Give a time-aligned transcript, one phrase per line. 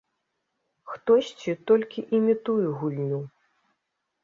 [0.93, 3.23] Хтосьці толькі імітуе гульню.